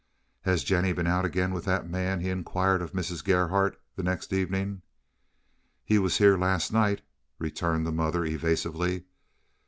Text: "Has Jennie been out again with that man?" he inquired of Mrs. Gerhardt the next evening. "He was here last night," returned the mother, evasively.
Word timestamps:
"Has 0.45 0.63
Jennie 0.63 0.93
been 0.93 1.05
out 1.05 1.25
again 1.25 1.53
with 1.53 1.65
that 1.65 1.87
man?" 1.87 2.21
he 2.21 2.31
inquired 2.31 2.81
of 2.81 2.93
Mrs. 2.93 3.23
Gerhardt 3.23 3.79
the 3.95 4.01
next 4.01 4.33
evening. 4.33 4.81
"He 5.85 5.99
was 5.99 6.17
here 6.17 6.39
last 6.39 6.73
night," 6.73 7.03
returned 7.37 7.85
the 7.85 7.91
mother, 7.91 8.25
evasively. 8.25 9.03